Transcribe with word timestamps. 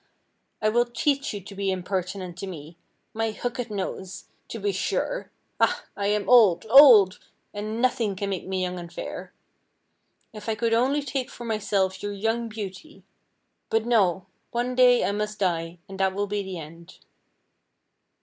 I 0.63 0.69
will 0.69 0.85
teach 0.85 1.31
you 1.31 1.41
to 1.41 1.53
be 1.53 1.69
impertinent 1.69 2.35
to 2.39 2.47
me! 2.47 2.75
My 3.13 3.29
hooked 3.29 3.69
nose! 3.69 4.25
to 4.47 4.57
be 4.57 4.71
sure. 4.71 5.29
Ah! 5.59 5.83
I 5.95 6.07
am 6.07 6.27
old! 6.27 6.65
old! 6.71 7.19
and 7.53 7.79
nothing 7.79 8.15
can 8.15 8.31
make 8.31 8.47
me 8.47 8.63
young 8.63 8.79
and 8.79 8.91
fair. 8.91 9.31
If 10.33 10.49
I 10.49 10.55
could 10.55 10.73
only 10.73 11.03
take 11.03 11.29
for 11.29 11.45
myself 11.45 12.01
your 12.01 12.13
young 12.13 12.49
beauty! 12.49 13.03
But, 13.69 13.85
no! 13.85 14.25
one 14.49 14.73
day 14.73 15.03
I 15.05 15.11
must 15.11 15.37
die, 15.37 15.77
and 15.87 15.99
that 15.99 16.15
will 16.15 16.25
be 16.25 16.41
the 16.41 16.57
end." 16.57 16.97